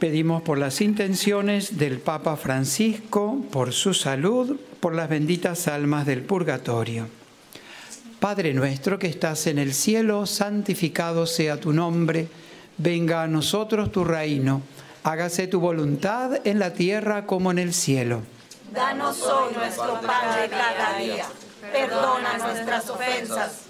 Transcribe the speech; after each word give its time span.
Pedimos 0.00 0.40
por 0.40 0.56
las 0.56 0.80
intenciones 0.80 1.76
del 1.76 1.98
Papa 1.98 2.38
Francisco, 2.38 3.36
por 3.52 3.74
su 3.74 3.92
salud, 3.92 4.58
por 4.80 4.94
las 4.94 5.10
benditas 5.10 5.68
almas 5.68 6.06
del 6.06 6.22
purgatorio. 6.22 7.06
Padre 8.18 8.54
nuestro 8.54 8.98
que 8.98 9.08
estás 9.08 9.46
en 9.46 9.58
el 9.58 9.74
cielo, 9.74 10.24
santificado 10.24 11.26
sea 11.26 11.60
tu 11.60 11.74
nombre, 11.74 12.28
venga 12.78 13.22
a 13.22 13.28
nosotros 13.28 13.92
tu 13.92 14.02
reino, 14.02 14.62
hágase 15.04 15.48
tu 15.48 15.60
voluntad 15.60 16.46
en 16.46 16.58
la 16.58 16.72
tierra 16.72 17.26
como 17.26 17.50
en 17.50 17.58
el 17.58 17.74
cielo. 17.74 18.22
Danos 18.72 19.20
hoy 19.20 19.52
nuestro 19.54 20.00
pan 20.00 20.40
de 20.40 20.48
cada 20.48 20.96
día, 20.96 21.26
perdona 21.74 22.38
nuestras 22.38 22.88
ofensas 22.88 23.69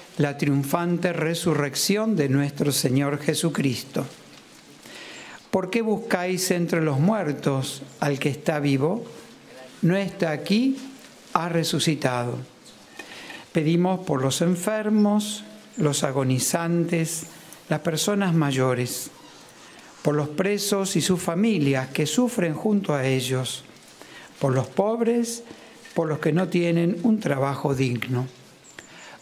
la 0.17 0.37
triunfante 0.37 1.13
resurrección 1.13 2.15
de 2.15 2.27
nuestro 2.27 2.71
Señor 2.71 3.19
Jesucristo. 3.19 4.05
¿Por 5.49 5.69
qué 5.69 5.81
buscáis 5.81 6.51
entre 6.51 6.81
los 6.81 6.99
muertos 6.99 7.81
al 7.99 8.19
que 8.19 8.29
está 8.29 8.59
vivo? 8.59 9.03
No 9.81 9.95
está 9.95 10.31
aquí, 10.31 10.77
ha 11.33 11.49
resucitado. 11.49 12.37
Pedimos 13.51 14.05
por 14.05 14.21
los 14.21 14.41
enfermos, 14.41 15.43
los 15.77 16.03
agonizantes, 16.03 17.23
las 17.69 17.79
personas 17.79 18.33
mayores, 18.33 19.11
por 20.01 20.15
los 20.15 20.29
presos 20.29 20.95
y 20.95 21.01
sus 21.01 21.21
familias 21.21 21.89
que 21.89 22.05
sufren 22.05 22.53
junto 22.53 22.93
a 22.93 23.05
ellos, 23.05 23.63
por 24.39 24.53
los 24.53 24.67
pobres, 24.67 25.43
por 25.93 26.07
los 26.07 26.19
que 26.19 26.33
no 26.33 26.47
tienen 26.47 26.97
un 27.03 27.19
trabajo 27.19 27.75
digno 27.75 28.27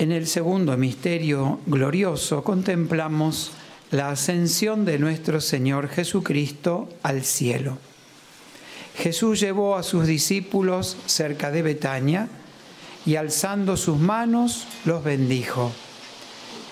En 0.00 0.12
el 0.12 0.28
segundo 0.28 0.76
misterio 0.76 1.58
glorioso 1.66 2.44
contemplamos 2.44 3.50
la 3.90 4.10
ascensión 4.10 4.84
de 4.84 4.96
nuestro 4.96 5.40
Señor 5.40 5.88
Jesucristo 5.88 6.88
al 7.02 7.24
cielo. 7.24 7.78
Jesús 8.96 9.40
llevó 9.40 9.74
a 9.74 9.82
sus 9.82 10.06
discípulos 10.06 10.96
cerca 11.06 11.50
de 11.50 11.62
Betania 11.62 12.28
y 13.06 13.16
alzando 13.16 13.76
sus 13.76 13.98
manos 13.98 14.68
los 14.84 15.02
bendijo. 15.02 15.72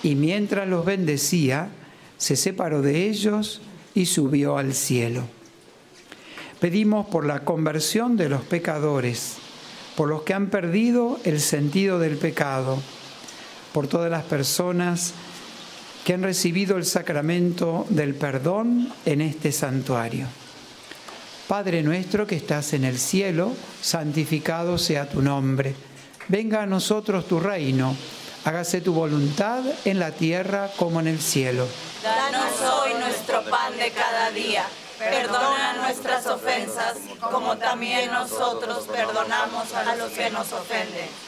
Y 0.03 0.15
mientras 0.15 0.65
los 0.69 0.85
bendecía, 0.85 1.67
se 2.17 2.37
separó 2.37 2.81
de 2.81 3.09
ellos 3.09 3.59
y 3.93 4.05
subió 4.05 4.57
al 4.57 4.73
cielo. 4.73 5.23
Pedimos 6.61 7.07
por 7.07 7.25
la 7.25 7.41
conversión 7.41 8.15
de 8.15 8.29
los 8.29 8.43
pecadores, 8.43 9.35
por 9.97 10.07
los 10.07 10.21
que 10.21 10.33
han 10.33 10.47
perdido 10.49 11.19
el 11.25 11.41
sentido 11.41 11.99
del 11.99 12.15
pecado, 12.15 12.81
por 13.77 13.87
todas 13.87 14.09
las 14.09 14.23
personas 14.23 15.13
que 16.03 16.15
han 16.15 16.23
recibido 16.23 16.77
el 16.77 16.85
sacramento 16.87 17.85
del 17.89 18.15
perdón 18.15 18.91
en 19.05 19.21
este 19.21 19.51
santuario. 19.51 20.25
Padre 21.47 21.83
nuestro 21.83 22.25
que 22.25 22.37
estás 22.37 22.73
en 22.73 22.85
el 22.85 22.97
cielo, 22.97 23.53
santificado 23.79 24.79
sea 24.79 25.07
tu 25.07 25.21
nombre. 25.21 25.75
Venga 26.27 26.63
a 26.63 26.65
nosotros 26.65 27.27
tu 27.27 27.39
reino. 27.39 27.95
Hágase 28.45 28.81
tu 28.81 28.93
voluntad 28.93 29.63
en 29.85 29.99
la 29.99 30.09
tierra 30.09 30.71
como 30.75 30.99
en 30.99 31.05
el 31.05 31.21
cielo. 31.21 31.67
Danos 32.01 32.59
hoy 32.81 32.95
nuestro 32.99 33.43
pan 33.43 33.77
de 33.77 33.91
cada 33.91 34.31
día. 34.31 34.63
Perdona 34.97 35.73
nuestras 35.83 36.25
ofensas, 36.25 36.97
como 37.21 37.55
también 37.59 38.11
nosotros 38.11 38.87
perdonamos 38.91 39.71
a 39.75 39.95
los 39.95 40.11
que 40.13 40.31
nos 40.31 40.51
ofenden 40.51 41.27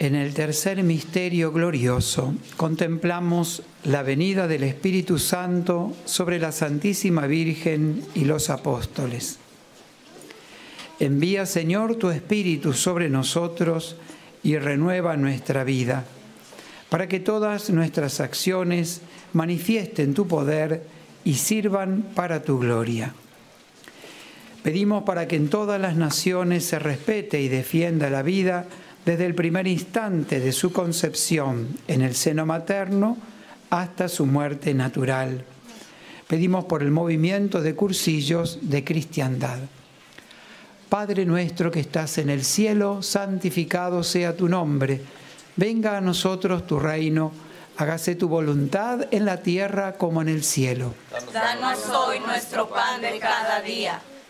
En 0.00 0.14
el 0.14 0.32
tercer 0.32 0.80
misterio 0.84 1.50
glorioso 1.50 2.34
contemplamos 2.56 3.64
la 3.82 4.04
venida 4.04 4.46
del 4.46 4.62
Espíritu 4.62 5.18
Santo 5.18 5.92
sobre 6.04 6.38
la 6.38 6.52
Santísima 6.52 7.26
Virgen 7.26 8.04
y 8.14 8.24
los 8.24 8.48
apóstoles. 8.48 9.38
Envía, 11.00 11.46
Señor, 11.46 11.96
tu 11.96 12.10
Espíritu 12.10 12.74
sobre 12.74 13.08
nosotros 13.08 13.96
y 14.44 14.56
renueva 14.56 15.16
nuestra 15.16 15.64
vida, 15.64 16.04
para 16.90 17.08
que 17.08 17.18
todas 17.18 17.70
nuestras 17.70 18.20
acciones 18.20 19.00
manifiesten 19.32 20.14
tu 20.14 20.28
poder 20.28 20.84
y 21.24 21.34
sirvan 21.34 22.02
para 22.14 22.44
tu 22.44 22.60
gloria. 22.60 23.14
Pedimos 24.62 25.02
para 25.02 25.26
que 25.26 25.36
en 25.36 25.48
todas 25.48 25.80
las 25.80 25.96
naciones 25.96 26.64
se 26.64 26.78
respete 26.78 27.40
y 27.40 27.48
defienda 27.48 28.10
la 28.10 28.22
vida, 28.22 28.66
desde 29.08 29.24
el 29.24 29.34
primer 29.34 29.66
instante 29.66 30.38
de 30.38 30.52
su 30.52 30.70
concepción 30.70 31.78
en 31.88 32.02
el 32.02 32.14
seno 32.14 32.44
materno 32.44 33.16
hasta 33.70 34.06
su 34.06 34.26
muerte 34.26 34.74
natural. 34.74 35.46
Pedimos 36.26 36.66
por 36.66 36.82
el 36.82 36.90
movimiento 36.90 37.62
de 37.62 37.74
cursillos 37.74 38.58
de 38.60 38.84
cristiandad. 38.84 39.60
Padre 40.90 41.24
nuestro 41.24 41.70
que 41.70 41.80
estás 41.80 42.18
en 42.18 42.28
el 42.28 42.44
cielo, 42.44 43.02
santificado 43.02 44.04
sea 44.04 44.36
tu 44.36 44.46
nombre. 44.46 45.00
Venga 45.56 45.96
a 45.96 46.02
nosotros 46.02 46.66
tu 46.66 46.78
reino. 46.78 47.32
Hágase 47.78 48.14
tu 48.14 48.28
voluntad 48.28 49.06
en 49.10 49.24
la 49.24 49.38
tierra 49.38 49.94
como 49.94 50.20
en 50.20 50.28
el 50.28 50.44
cielo. 50.44 50.92
Danos 51.32 51.78
hoy 51.88 52.20
nuestro 52.20 52.68
pan 52.68 53.00
de 53.00 53.18
cada 53.18 53.62
día 53.62 54.02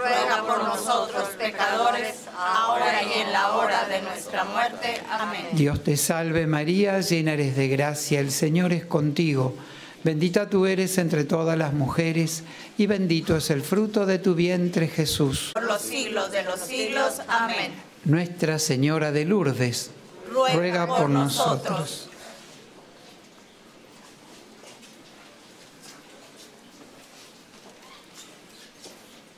ruega 0.00 0.42
por 0.46 0.64
nosotros 0.64 1.28
pecadores, 1.38 2.14
ahora 2.36 3.02
y 3.02 3.20
en 3.20 3.32
la 3.32 3.52
hora 3.52 3.86
de 3.86 4.00
nuestra 4.02 4.44
muerte. 4.44 5.00
Amén. 5.10 5.48
Dios 5.52 5.82
te 5.84 5.96
salve 5.96 6.46
María, 6.46 7.00
llena 7.00 7.34
eres 7.34 7.56
de 7.56 7.68
gracia, 7.68 8.20
el 8.20 8.32
Señor 8.32 8.72
es 8.72 8.84
contigo. 8.84 9.54
Bendita 10.02 10.48
tú 10.48 10.64
eres 10.64 10.96
entre 10.96 11.24
todas 11.24 11.58
las 11.58 11.74
mujeres 11.74 12.44
y 12.78 12.86
bendito 12.86 13.36
es 13.36 13.50
el 13.50 13.60
fruto 13.60 14.06
de 14.06 14.18
tu 14.18 14.34
vientre 14.34 14.88
Jesús. 14.88 15.50
Por 15.52 15.64
los 15.64 15.82
siglos 15.82 16.32
de 16.32 16.42
los 16.44 16.60
siglos. 16.60 17.20
Amén. 17.28 17.72
Nuestra 18.04 18.58
Señora 18.58 19.12
de 19.12 19.26
Lourdes, 19.26 19.90
ruega, 20.32 20.86
por, 20.86 21.10
nosotros. 21.10 22.09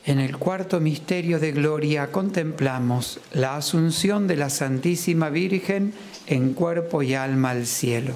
En 0.05 0.19
el 0.19 0.37
cuarto 0.37 0.81
misterio 0.81 1.39
de 1.39 1.53
gloria 1.53 2.11
contemplamos 2.11 3.21
la 3.33 3.57
asunción 3.57 4.27
de 4.27 4.35
la 4.35 4.51
Santísima 4.51 5.31
Virgen 5.31 5.95
en 6.27 6.55
cuerpo 6.55 7.05
y 7.05 7.15
alma 7.15 7.51
al 7.51 7.67
cielo. 7.67 8.13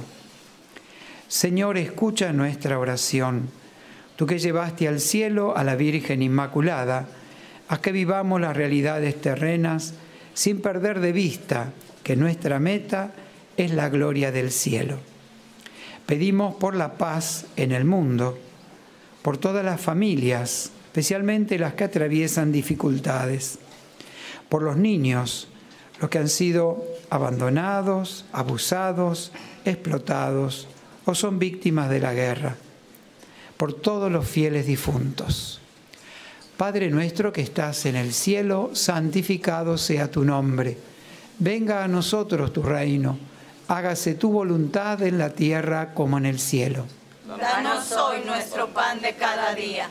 Señor, 1.29 1.79
escucha 1.79 2.33
nuestra 2.33 2.81
oración. 2.81 3.51
Tú 4.17 4.27
que 4.27 4.41
llevaste 4.41 4.89
al 4.89 4.99
cielo 4.99 5.57
a 5.57 5.63
la 5.63 5.77
Virgen 5.77 6.23
Inmaculada, 6.23 7.07
a 7.69 7.81
que 7.81 7.93
vivamos 7.93 8.41
las 8.41 8.57
realidades 8.57 9.21
terrenas 9.21 9.95
sin 10.35 10.61
perder 10.61 10.99
de 10.99 11.13
vista 11.13 11.73
que 12.03 12.17
nuestra 12.17 12.59
meta 12.59 13.13
es 13.57 13.71
la 13.71 13.91
gloria 13.91 14.33
del 14.33 14.51
cielo. 14.51 14.99
Pedimos 16.05 16.57
por 16.57 16.75
la 16.75 16.95
paz 16.95 17.47
en 17.55 17.71
el 17.71 17.85
mundo, 17.85 18.39
por 19.23 19.39
todas 19.39 19.65
las 19.65 19.81
familias, 19.81 20.73
especialmente 20.97 21.59
las 21.59 21.75
que 21.75 21.85
atraviesan 21.85 22.51
dificultades, 22.51 23.59
por 24.49 24.63
los 24.63 24.79
niños, 24.79 25.47
los 26.01 26.09
que 26.09 26.17
han 26.17 26.31
sido 26.31 26.83
abandonados, 27.11 28.25
abusados, 28.33 29.31
explotados 29.67 30.69
o 31.05 31.15
son 31.15 31.39
víctimas 31.39 31.91
de 31.91 32.01
la 32.01 32.15
guerra, 32.15 32.57
por 33.59 33.75
todos 33.75 34.11
los 34.11 34.27
fieles 34.27 34.65
difuntos. 34.65 35.61
Padre 36.57 36.89
nuestro 36.89 37.31
que 37.31 37.43
estás 37.43 37.85
en 37.85 37.97
el 37.97 38.15
cielo, 38.15 38.71
santificado 38.73 39.77
sea 39.77 40.11
tu 40.11 40.25
nombre. 40.25 40.79
Venga 41.39 41.85
a 41.85 41.89
nosotros 41.89 42.55
tu 42.55 42.63
reino. 42.63 43.19
Hágase 43.69 44.15
tu 44.15 44.33
voluntad 44.33 45.03
en 45.03 45.19
la 45.19 45.29
tierra 45.29 45.93
como 45.93 46.17
en 46.17 46.25
el 46.25 46.39
cielo. 46.39 46.87
Danos 47.39 47.93
hoy 47.93 48.25
nuestro 48.25 48.69
pan 48.69 49.03
de 49.03 49.13
cada 49.13 49.55
día 49.55 49.91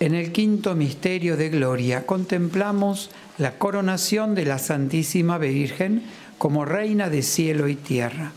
En 0.00 0.14
el 0.14 0.32
quinto 0.32 0.74
misterio 0.74 1.36
de 1.36 1.50
gloria 1.50 2.06
contemplamos 2.06 3.10
la 3.36 3.58
coronación 3.58 4.34
de 4.34 4.46
la 4.46 4.58
Santísima 4.58 5.36
Virgen 5.36 6.02
como 6.38 6.64
Reina 6.64 7.10
de 7.10 7.22
cielo 7.22 7.68
y 7.68 7.74
tierra. 7.74 8.32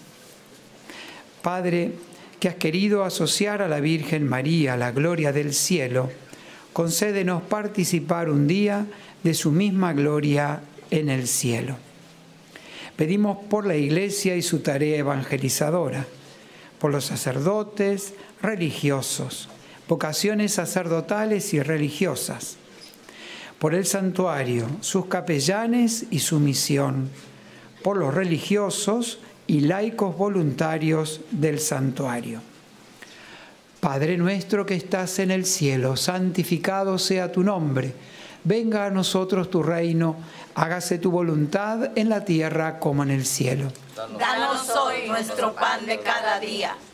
Padre, 1.41 1.93
que 2.41 2.49
has 2.49 2.55
querido 2.55 3.05
asociar 3.05 3.61
a 3.61 3.69
la 3.69 3.79
Virgen 3.79 4.27
María 4.27 4.75
la 4.75 4.91
gloria 4.91 5.31
del 5.31 5.53
cielo, 5.53 6.11
concédenos 6.73 7.41
participar 7.43 8.29
un 8.29 8.45
día 8.45 8.85
de 9.23 9.33
su 9.33 9.51
misma 9.51 9.93
gloria 9.93 10.61
en 10.91 11.09
el 11.09 11.29
cielo. 11.29 11.77
Pedimos 12.97 13.37
por 13.49 13.65
la 13.65 13.77
Iglesia 13.77 14.35
y 14.35 14.41
su 14.41 14.59
tarea 14.59 14.97
evangelizadora, 14.97 16.05
por 16.77 16.91
los 16.91 17.05
sacerdotes, 17.05 18.13
religiosos, 18.41 19.47
vocaciones 19.87 20.53
sacerdotales 20.53 21.53
y 21.53 21.61
religiosas, 21.61 22.57
por 23.59 23.75
el 23.75 23.85
santuario, 23.85 24.67
sus 24.81 25.05
capellanes 25.05 26.05
y 26.11 26.19
su 26.19 26.39
misión, 26.39 27.09
por 27.81 27.97
los 27.97 28.13
religiosos 28.13 29.19
y 29.47 29.61
laicos 29.61 30.17
voluntarios 30.17 31.21
del 31.31 31.59
santuario. 31.59 32.41
Padre 33.79 34.17
nuestro 34.17 34.65
que 34.65 34.75
estás 34.75 35.19
en 35.19 35.29
el 35.31 35.45
cielo, 35.45 35.97
santificado 35.97 36.97
sea 36.97 37.31
tu 37.31 37.43
nombre, 37.43 37.93
venga 38.43 38.85
a 38.85 38.89
nosotros 38.89 39.49
tu 39.49 39.61
reino, 39.61 40.15
hágase 40.55 40.97
tu 40.97 41.11
voluntad 41.11 41.91
en 41.97 42.09
la 42.09 42.23
tierra 42.23 42.79
como 42.79 43.03
en 43.03 43.11
el 43.11 43.25
cielo. 43.25 43.71
Danos 44.17 44.69
hoy 44.69 45.07
nuestro 45.07 45.53
pan 45.53 45.85
de 45.85 45.99
cada 45.99 46.39
día, 46.39 46.75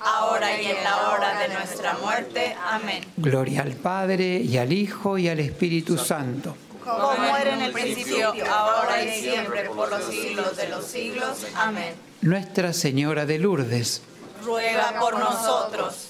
ahora 0.00 0.60
y 0.60 0.66
en 0.66 0.82
la 0.84 1.10
hora 1.10 1.38
de 1.40 1.48
nuestra 1.54 1.94
muerte. 1.94 2.56
Amén. 2.66 3.04
Gloria 3.16 3.62
al 3.62 3.72
Padre, 3.74 4.38
y 4.38 4.56
al 4.56 4.72
Hijo, 4.72 5.18
y 5.18 5.28
al 5.28 5.40
Espíritu 5.40 5.98
Santo. 5.98 6.56
Como 6.84 7.12
era 7.36 7.54
en 7.54 7.62
el 7.62 7.72
principio, 7.72 8.32
ahora 8.50 9.02
y 9.04 9.20
siempre, 9.20 9.64
por 9.70 9.90
los 9.90 10.04
siglos 10.04 10.56
de 10.56 10.68
los 10.68 10.84
siglos. 10.84 11.46
Amén. 11.54 11.94
Nuestra 12.22 12.72
Señora 12.72 13.26
de 13.26 13.38
Lourdes, 13.38 14.02
Ruega 14.44 14.98
por 14.98 15.18
nosotros. 15.18 16.08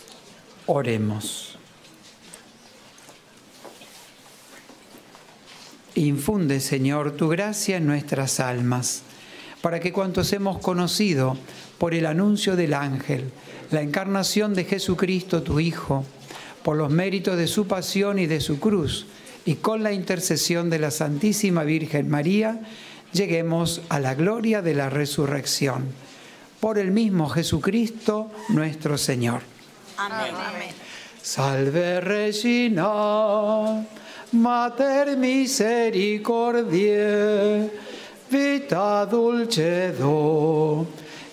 oremos. 0.66 1.58
Infunde, 5.96 6.60
Señor, 6.60 7.12
tu 7.16 7.28
gracia 7.28 7.76
en 7.76 7.86
nuestras 7.86 8.40
almas, 8.40 9.02
para 9.62 9.80
que 9.80 9.92
cuantos 9.92 10.32
hemos 10.32 10.58
conocido 10.58 11.36
por 11.78 11.94
el 11.94 12.06
anuncio 12.06 12.56
del 12.56 12.74
ángel, 12.74 13.30
la 13.70 13.82
encarnación 13.82 14.54
de 14.54 14.64
Jesucristo, 14.64 15.42
tu 15.42 15.60
Hijo, 15.60 16.04
por 16.62 16.76
los 16.76 16.90
méritos 16.90 17.36
de 17.36 17.46
su 17.46 17.66
pasión 17.66 18.18
y 18.18 18.26
de 18.26 18.40
su 18.40 18.60
cruz, 18.60 19.06
y 19.44 19.56
con 19.56 19.82
la 19.82 19.92
intercesión 19.92 20.70
de 20.70 20.78
la 20.78 20.90
Santísima 20.90 21.64
Virgen 21.64 22.08
María, 22.08 22.60
lleguemos 23.12 23.82
a 23.88 23.98
la 23.98 24.14
gloria 24.14 24.62
de 24.62 24.74
la 24.74 24.90
resurrección. 24.90 25.84
Por 26.60 26.78
el 26.78 26.90
mismo 26.90 27.28
Jesucristo 27.28 28.30
nuestro 28.50 28.98
Señor. 28.98 29.40
Amén. 29.96 30.34
Salve 31.22 32.00
Regina, 32.00 33.86
Mater 34.32 35.16
misericordiae, 35.16 37.70
vita 38.30 39.04
dulcedo, 39.04 40.86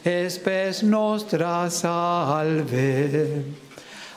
espes 0.04 0.82
nostra 0.82 1.70
salve. 1.70 3.44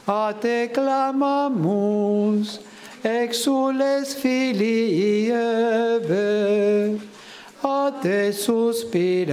A 0.07 0.33
te 0.33 0.69
clamamus, 0.73 2.61
exules 3.05 4.15
filii 4.15 5.31
Eve, 5.31 7.01
a 7.63 7.93
te 8.03 8.33
suspiramus, 8.33 9.27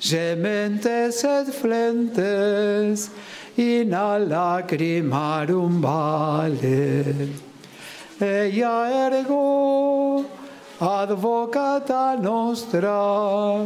gementes 0.00 1.24
et 1.24 1.52
flentes, 1.52 3.10
in 3.56 3.92
a 3.92 4.18
lacrimarum 4.18 5.80
vale. 5.82 7.28
Ella 8.20 8.88
ergo, 9.10 10.24
advocata 10.80 12.16
nostra, 12.16 13.64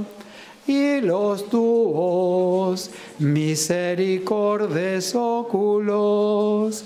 y 0.66 1.00
los 1.00 1.48
tuos 1.48 2.90
misericordes 3.18 5.14
oculos, 5.14 6.84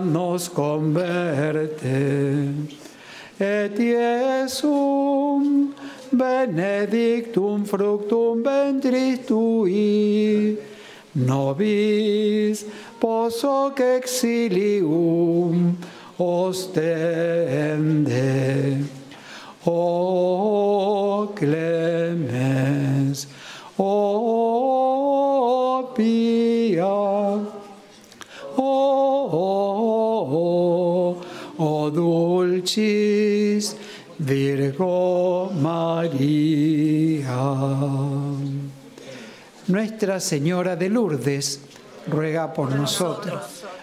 nos 0.00 0.48
converte. 0.50 2.48
Et 3.40 3.78
Iesum 3.78 5.74
benedictum 6.12 7.64
fructum 7.64 8.42
ventris 8.42 9.18
tui, 9.26 10.58
nobis 11.14 12.64
posoc 13.00 13.80
exilium 13.80 15.76
ostende. 16.18 17.02
O 19.64 21.32
clemens, 21.36 23.28
o 23.78 25.12
pia, 25.94 26.84
o, 28.56 29.40
o 31.58 31.90
dulcis 31.90 33.76
Virgo 34.18 35.50
María. 35.54 37.36
Nuestra 39.68 40.20
Señora 40.20 40.76
de 40.76 40.88
Lourdes 40.88 41.60
ruega 42.08 42.52
por 42.52 42.74
nosotros. 42.74 43.64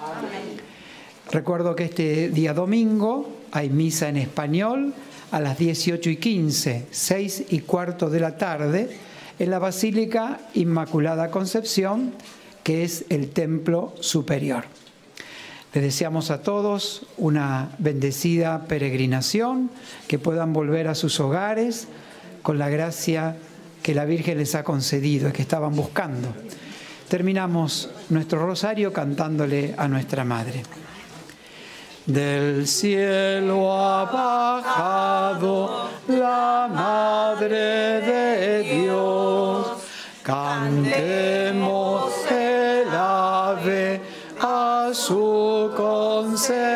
Amén. 0.00 0.60
Recuerdo 1.32 1.74
que 1.74 1.84
este 1.84 2.28
día 2.30 2.54
domingo 2.54 3.28
hay 3.50 3.68
misa 3.68 4.08
en 4.08 4.16
español 4.16 4.94
a 5.30 5.40
las 5.40 5.58
18 5.58 6.10
y 6.10 6.16
15, 6.16 6.86
6 6.90 7.44
y 7.50 7.60
cuarto 7.60 8.08
de 8.08 8.20
la 8.20 8.36
tarde, 8.36 8.96
en 9.38 9.50
la 9.50 9.58
Basílica 9.58 10.38
Inmaculada 10.54 11.30
Concepción, 11.30 12.14
que 12.62 12.84
es 12.84 13.06
el 13.08 13.30
templo 13.30 13.94
superior. 14.00 14.64
Les 15.74 15.82
deseamos 15.82 16.30
a 16.30 16.42
todos 16.42 17.06
una 17.16 17.70
bendecida 17.78 18.64
peregrinación, 18.66 19.70
que 20.06 20.18
puedan 20.18 20.52
volver 20.52 20.88
a 20.88 20.94
sus 20.94 21.20
hogares 21.20 21.88
con 22.42 22.58
la 22.58 22.68
gracia 22.68 23.36
que 23.82 23.94
la 23.94 24.04
Virgen 24.04 24.38
les 24.38 24.54
ha 24.54 24.64
concedido 24.64 25.28
y 25.28 25.32
que 25.32 25.42
estaban 25.42 25.74
buscando. 25.74 26.28
Terminamos 27.08 27.88
nuestro 28.10 28.44
rosario 28.44 28.92
cantándole 28.92 29.74
a 29.78 29.88
nuestra 29.88 30.24
Madre. 30.24 30.62
Del 32.04 32.68
cielo 32.68 33.72
ha 33.72 34.04
bajado 34.04 35.88
la 36.08 36.68
Madre 36.70 38.02
de 38.02 38.62
Dios. 38.62 39.68
Cantemos 40.22 42.12
el 42.30 42.88
ave 42.94 44.02
a 44.42 44.90
su 44.92 45.72
concepción. 45.74 46.68